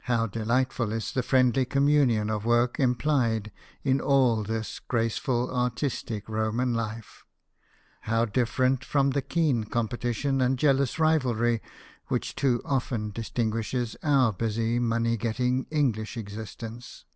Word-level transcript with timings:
How 0.00 0.26
delightful 0.26 0.92
is 0.92 1.10
the 1.10 1.22
friendly 1.22 1.64
communion 1.64 2.28
of 2.28 2.44
work 2.44 2.78
implied 2.78 3.50
in 3.82 3.98
all 3.98 4.42
this 4.42 4.78
graceful 4.78 5.50
artistic 5.50 6.28
Roman 6.28 6.74
life! 6.74 7.24
How 8.02 8.26
different 8.26 8.84
from 8.84 9.12
the 9.12 9.22
keen 9.22 9.64
competition 9.64 10.42
and 10.42 10.58
jealous 10.58 10.98
rivalry 10.98 11.62
which 12.08 12.36
too 12.36 12.60
often 12.62 13.10
distinguishes 13.10 13.96
our 14.02 14.34
busy 14.34 14.78
money 14.78 15.16
getting 15.16 15.64
English 15.70 16.18
existence! 16.18 17.06